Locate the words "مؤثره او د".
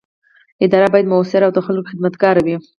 1.13-1.59